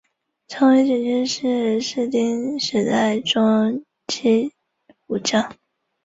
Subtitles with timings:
[0.47, 4.51] 长尾景信是室町时代中期
[5.05, 5.55] 武将。